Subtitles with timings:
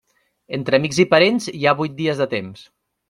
[0.57, 2.65] Entre amics i parents, hi ha vuit dies de temps.